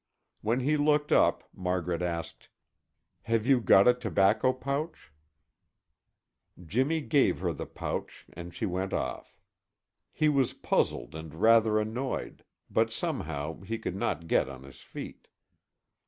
When 0.41 0.61
he 0.61 0.77
looked 0.77 1.11
up 1.11 1.43
Margaret 1.53 2.01
asked: 2.01 2.49
"Have 3.25 3.45
you 3.45 3.61
got 3.61 3.87
a 3.87 3.93
tobacco 3.93 4.51
pouch?" 4.51 5.11
Jimmy 6.65 7.01
gave 7.01 7.37
her 7.41 7.53
the 7.53 7.67
pouch 7.67 8.25
and 8.33 8.51
she 8.51 8.65
went 8.65 8.93
off. 8.93 9.37
He 10.11 10.27
was 10.27 10.53
puzzled 10.53 11.13
and 11.13 11.35
rather 11.35 11.77
annoyed, 11.79 12.43
but 12.67 12.91
somehow 12.91 13.61
he 13.61 13.77
could 13.77 13.95
not 13.95 14.25
get 14.25 14.49
on 14.49 14.63
his 14.63 14.79
feet. 14.81 15.27